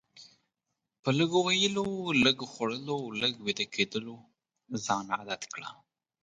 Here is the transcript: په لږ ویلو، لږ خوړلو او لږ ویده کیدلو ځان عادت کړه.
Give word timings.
په 1.01 1.09
لږ 1.17 1.31
ویلو، 1.47 1.87
لږ 2.23 2.37
خوړلو 2.51 2.95
او 3.01 3.09
لږ 3.21 3.33
ویده 3.45 3.65
کیدلو 3.75 4.15
ځان 4.85 5.05
عادت 5.17 5.41
کړه. 5.53 5.69